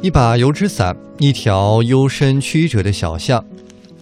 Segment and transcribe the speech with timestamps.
[0.00, 3.44] 一把油纸伞，一条幽深曲折的小巷，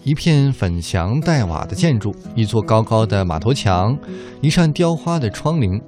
[0.04, 3.96] 一片粉墙黛瓦的建筑，一座高高的马头墙，
[4.42, 5.80] 一扇雕花的窗棂，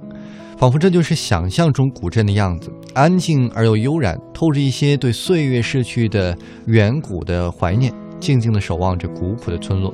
[0.57, 6.35] 仿佛这就是想象中古镇的样子，安静而又悠然，透着一些对岁月逝去的
[6.65, 9.93] 远古的怀念，静静的守望着古朴的村落。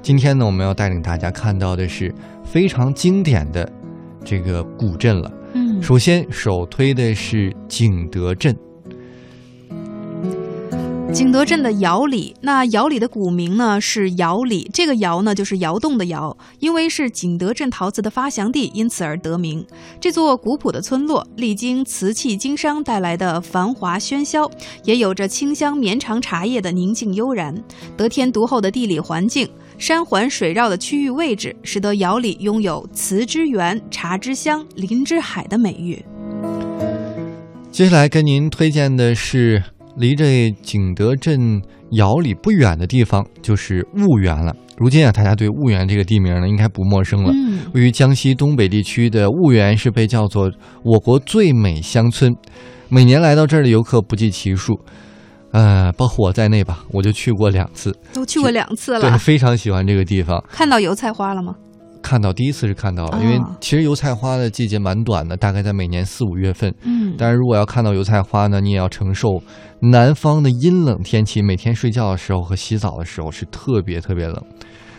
[0.00, 3.70] 今天呢，我们要带领大家看到的是非常经典的
[4.24, 5.30] 这个古镇了。
[5.52, 8.56] 嗯，首先，首推的是景德镇。
[11.12, 19.64] 景德镇的窑里，那窑里的古名呢是窑里，这个窑呢就是窑洞的窑，因为是景德镇陶瓷的发祥地，因此而得名。
[20.00, 24.48] 这座古朴的村落，历经瓷器经商带来的繁华喧嚣，
[24.84, 27.54] 也有着清香绵长茶叶的宁静悠然。
[27.96, 36.02] 得天独厚的地理环境，山环水绕的区域位置，使得窑里拥有“瓷之源、茶之乡、林之海”的美誉。
[37.72, 39.62] 接下来跟您推荐的是。
[39.96, 41.60] 离这景德镇
[41.92, 44.54] 窑里不远的地方就是婺源了。
[44.76, 47.30] 如今啊，大家对婺源这个地名呢，应该不陌生了。
[47.34, 50.50] 嗯，位于江西东北地区的婺源是被叫做
[50.82, 52.34] 我国最美乡村，
[52.88, 54.80] 每年来到这儿的游客不计其数。
[55.52, 59.18] 呃，包括我在内吧，我就去过两次，都去过两次了对，了。
[59.18, 60.42] 非常喜欢这个地方。
[60.48, 61.54] 看到油菜花了吗？
[62.10, 66.74] 看到第一次是看到了，因为哦其实油菜花的季节蛮短的，大概在每年四五月份。
[66.82, 69.40] 嗯，但是如果要看到油菜花呢，你也要承受
[69.80, 74.44] 南方的阴冷天气，每天睡觉的时候和洗澡的时候是特别特别冷。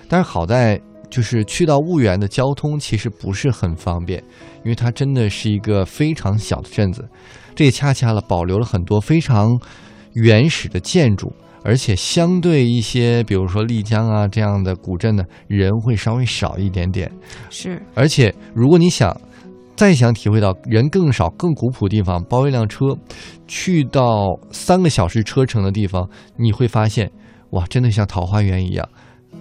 [0.08, 4.24] 但是好在就是去到婺源的交通其实不是很方便，
[4.64, 7.06] 因为它真的是一个非常小的镇子，
[7.54, 9.60] 这也恰恰了保留了很多非常
[10.14, 11.30] 原始的建筑。
[11.64, 17.12] 而且相对一些，比如说丽江啊这样的古镇呢，人会稍微少一点点。
[17.50, 17.82] 是。
[17.94, 19.16] 而且，如果你想
[19.76, 22.98] 再想体会到人更少、更古朴的地方，包一辆车
[23.48, 27.12] 去到三个小时车程的地方，你会发现，
[27.52, 28.88] 哇，真的像桃花源一样。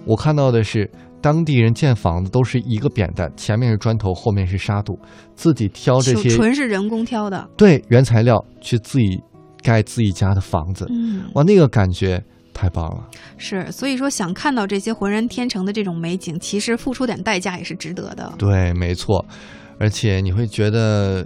[0.05, 0.89] 我看到的是
[1.21, 4.97] 当地人建房子都是一个扁担，前面是砖头，后面是沙土，
[5.35, 7.47] 自己挑这些纯是人工挑的。
[7.57, 9.21] 对原材料去自己
[9.61, 12.23] 盖自己家的房子，嗯，哇，那个感觉
[12.53, 13.07] 太棒了。
[13.37, 18.33] 是，所以说想看到这些浑然天成的这种美景，其实付出点代价也是值得的。
[18.37, 19.25] 对，没错，
[19.79, 21.25] 而且你会觉得，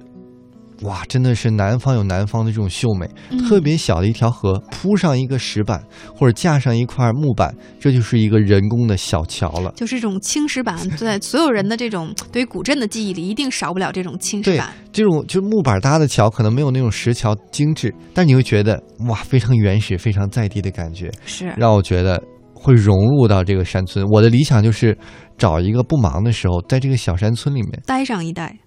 [0.81, 3.09] 哇，真的是南方有南方的这种秀美。
[3.29, 5.83] 嗯特别小的一条河，铺上一个石板
[6.15, 9.71] 或者架上一块木板，这就是一个人工的小桥了。
[9.75, 14.73] 就是这种青石板，在所有人的这种对于古镇的记忆里，一定少不了这种青石板。
[14.91, 22.21] 这种就是木板搭的桥，可能没有那种石桥精致，但你会觉得哇，非常原始、非常在地的感觉，是，让我觉得
[22.53, 24.03] 会融入到这个山村。
[24.07, 24.97] 我的理想就是
[25.37, 28.57] 找一个不忙的时候，在这个小山村里面待上一，待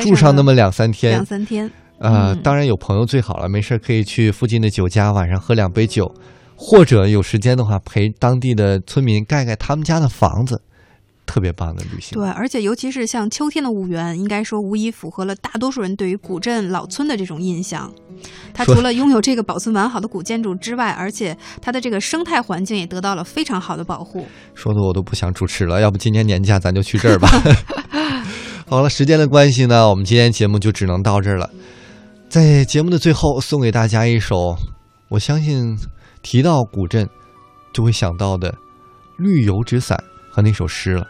[0.00, 1.70] 住上那么两三天两，三天。
[1.98, 6.12] 呃，嗯当然有朋友最好了，没事可以去附近的酒家，晚上喝两杯酒，
[6.56, 10.60] 或者有时间的话陪当地的村民盖盖他们家的房子，
[11.26, 12.18] 特别棒的旅行。
[12.18, 17.92] 对，而且尤其是像秋天的婺源，应该说无疑符合了大多数人对于古镇老村的这种印象。
[18.52, 24.26] 它除了拥有这个保存完好的古建筑之外，而且它的这个生态环境也得到了非常好的保护。
[24.54, 27.28] 说的我都不想主持了，要不今年年假咱就去这儿吧。
[28.72, 31.50] 好了，时间的关系呢，我们今天节目就只能到这儿了。
[32.30, 34.56] 在节目的最后，送给大家一首，
[35.10, 35.76] 我相信
[36.22, 37.06] 提到古镇
[37.74, 38.50] 就会想到的
[39.18, 40.02] 《绿油纸伞》
[40.34, 41.06] 和那首诗了。